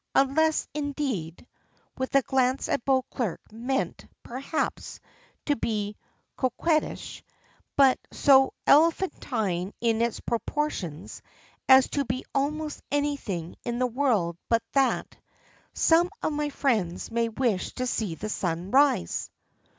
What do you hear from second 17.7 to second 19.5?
to see the sun rise."